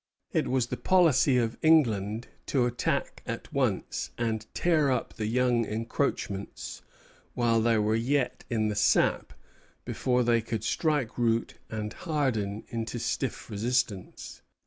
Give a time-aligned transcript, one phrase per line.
[0.33, 5.63] It was the policy of England to attack at once, and tear up the young
[5.63, 6.81] encroachments
[7.35, 9.31] while they were yet in the sap,
[9.85, 14.41] before they could strike root and harden into stiff resistance.